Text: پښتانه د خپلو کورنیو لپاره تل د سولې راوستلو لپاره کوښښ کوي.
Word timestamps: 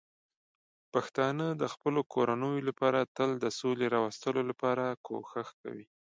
پښتانه 0.93 1.45
د 1.61 1.63
خپلو 1.73 2.01
کورنیو 2.13 2.65
لپاره 2.69 2.99
تل 3.17 3.29
د 3.43 3.45
سولې 3.59 3.87
راوستلو 3.95 4.41
لپاره 4.49 4.85
کوښښ 5.05 5.47
کوي. 5.61 5.85